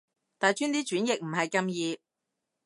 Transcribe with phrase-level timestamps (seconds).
[0.39, 1.99] 大專啲傳譯唔係咁易